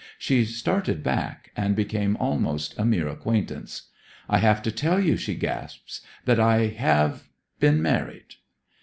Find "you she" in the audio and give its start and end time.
4.99-5.35